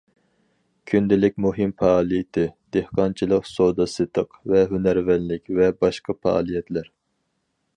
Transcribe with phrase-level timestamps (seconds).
[0.91, 2.45] كۈندىلىك مۇھىم پائالىيىتى:
[2.77, 6.91] دېھقانچىلىق، سودا- سېتىق، ھۈنەرۋەنلىك ۋە باشقا پائالىيەتلەر.